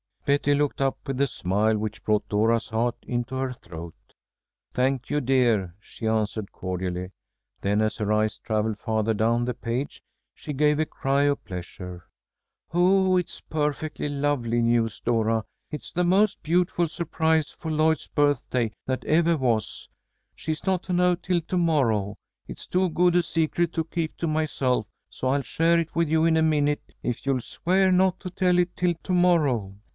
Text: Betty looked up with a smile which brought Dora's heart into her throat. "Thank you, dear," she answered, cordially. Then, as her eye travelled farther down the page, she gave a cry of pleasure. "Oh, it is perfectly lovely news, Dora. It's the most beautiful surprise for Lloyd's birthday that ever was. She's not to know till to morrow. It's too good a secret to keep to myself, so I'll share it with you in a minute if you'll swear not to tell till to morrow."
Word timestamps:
Betty 0.25 0.55
looked 0.55 0.81
up 0.81 0.97
with 1.05 1.19
a 1.19 1.27
smile 1.27 1.77
which 1.77 2.03
brought 2.03 2.27
Dora's 2.29 2.69
heart 2.69 2.95
into 3.03 3.35
her 3.35 3.53
throat. 3.53 3.93
"Thank 4.73 5.09
you, 5.09 5.19
dear," 5.19 5.75
she 5.79 6.07
answered, 6.07 6.51
cordially. 6.51 7.11
Then, 7.61 7.81
as 7.81 7.97
her 7.97 8.11
eye 8.13 8.29
travelled 8.43 8.79
farther 8.79 9.13
down 9.13 9.45
the 9.45 9.53
page, 9.53 10.01
she 10.33 10.53
gave 10.53 10.79
a 10.79 10.85
cry 10.85 11.23
of 11.23 11.43
pleasure. 11.43 12.07
"Oh, 12.73 13.17
it 13.17 13.29
is 13.29 13.41
perfectly 13.49 14.07
lovely 14.09 14.61
news, 14.61 14.99
Dora. 15.01 15.43
It's 15.69 15.91
the 15.91 16.03
most 16.05 16.41
beautiful 16.41 16.87
surprise 16.87 17.51
for 17.59 17.69
Lloyd's 17.69 18.07
birthday 18.07 18.71
that 18.87 19.05
ever 19.05 19.37
was. 19.37 19.89
She's 20.35 20.65
not 20.65 20.81
to 20.83 20.93
know 20.93 21.15
till 21.15 21.41
to 21.41 21.57
morrow. 21.57 22.15
It's 22.47 22.65
too 22.67 22.89
good 22.89 23.15
a 23.15 23.21
secret 23.23 23.73
to 23.73 23.83
keep 23.83 24.17
to 24.17 24.27
myself, 24.27 24.87
so 25.09 25.27
I'll 25.27 25.41
share 25.43 25.79
it 25.79 25.93
with 25.95 26.09
you 26.09 26.25
in 26.25 26.37
a 26.37 26.41
minute 26.43 26.93
if 27.03 27.25
you'll 27.25 27.41
swear 27.41 27.91
not 27.91 28.19
to 28.21 28.29
tell 28.29 28.55
till 28.75 28.95
to 29.03 29.13
morrow." 29.13 29.77